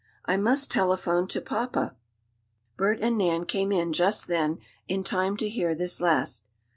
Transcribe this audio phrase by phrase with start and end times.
[0.25, 1.95] I must telephone to papa!"
[2.75, 6.47] Bert and Nan came in just then, in time to hear this last.